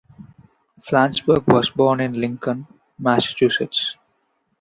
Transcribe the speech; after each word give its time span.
Flansburgh 0.79 1.47
was 1.47 1.69
born 1.69 1.99
in 1.99 2.19
Lincoln, 2.19 2.65
Massachusetts. 2.97 3.97